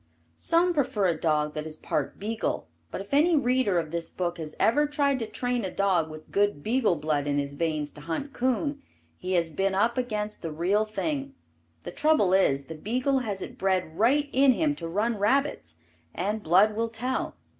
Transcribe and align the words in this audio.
Some 0.37 0.73
prefer 0.73 1.05
a 1.05 1.13
dog 1.13 1.53
that 1.53 1.67
is 1.67 1.77
part 1.77 2.17
beagle, 2.17 2.65
but 2.89 3.01
if 3.01 3.13
any 3.13 3.35
reader 3.35 3.77
of 3.77 3.91
this 3.91 4.09
book 4.09 4.39
has 4.39 4.55
ever 4.59 4.87
tried 4.87 5.19
to 5.19 5.27
train 5.27 5.63
a 5.63 5.69
dog 5.69 6.09
with 6.09 6.31
good 6.31 6.63
beagle 6.63 6.95
blood 6.95 7.27
in 7.27 7.37
his 7.37 7.53
veins 7.53 7.91
to 7.91 8.01
hunt 8.01 8.33
coon, 8.33 8.81
he 9.19 9.33
has 9.33 9.51
been 9.51 9.75
up 9.75 9.99
against 9.99 10.41
the 10.41 10.51
real 10.51 10.85
thing. 10.85 11.35
The 11.83 11.91
trouble 11.91 12.33
is, 12.33 12.63
the 12.63 12.73
beagle 12.73 13.19
has 13.19 13.43
it 13.43 13.59
bred 13.59 13.95
right 13.99 14.27
in 14.33 14.53
him 14.53 14.73
to 14.77 14.87
run 14.87 15.19
rabbits, 15.19 15.75
and 16.15 16.41
blood 16.41 16.75
will 16.75 16.89
tell. 16.89 17.35